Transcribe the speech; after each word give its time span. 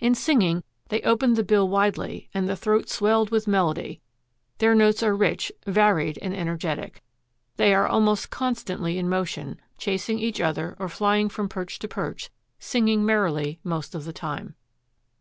In 0.00 0.16
singing 0.16 0.64
they 0.88 1.00
opened 1.02 1.36
the 1.36 1.44
bill 1.44 1.68
widely 1.68 2.28
and 2.34 2.48
the 2.48 2.56
throat 2.56 2.88
swelled 2.88 3.30
with 3.30 3.46
melody. 3.46 4.00
Their 4.58 4.74
notes 4.74 5.00
are 5.00 5.14
rich, 5.14 5.52
varied 5.64 6.18
and 6.20 6.34
energetic. 6.34 7.04
They 7.54 7.72
are 7.72 7.86
almost 7.86 8.30
constantly 8.30 8.98
in 8.98 9.08
motion, 9.08 9.60
chasing 9.78 10.18
each 10.18 10.40
other 10.40 10.74
or 10.80 10.88
flying 10.88 11.28
from 11.28 11.48
perch 11.48 11.78
to 11.78 11.86
perch, 11.86 12.30
singing 12.58 13.06
merrily 13.06 13.60
most 13.62 13.94
of 13.94 14.04
the 14.04 14.12
time." 14.12 14.56